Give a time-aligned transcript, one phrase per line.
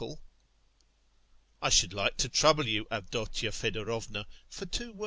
[1.61, 4.99] I should like to trouble you, Avdotya Fedorovna, for two words.